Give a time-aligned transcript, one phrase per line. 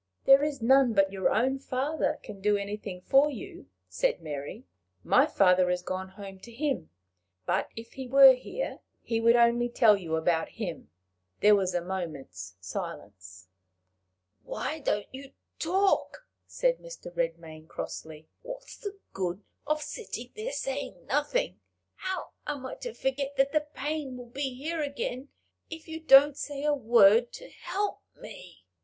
[0.25, 4.65] "There is none but your own father can do anything for you," said Mary.
[5.03, 6.89] "My father is gone home to him,
[7.45, 10.89] but if he were here, he would only tell you about him."
[11.41, 13.47] There was a moment's silence.
[14.43, 17.15] "Why don't you talk?" said Mr.
[17.15, 18.27] Redmain, crossly.
[18.41, 21.59] "What's the good of sitting there saying nothing!
[21.93, 25.29] How am I to forget that the pain will be here again,
[25.69, 28.63] if you don't say a word to help me?"